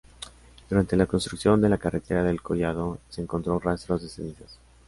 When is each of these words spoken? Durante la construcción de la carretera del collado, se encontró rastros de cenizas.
Durante 0.67 0.95
la 0.97 1.05
construcción 1.05 1.61
de 1.61 1.69
la 1.69 1.77
carretera 1.77 2.23
del 2.23 2.41
collado, 2.41 2.97
se 3.07 3.21
encontró 3.21 3.59
rastros 3.59 4.01
de 4.01 4.09
cenizas. 4.09 4.57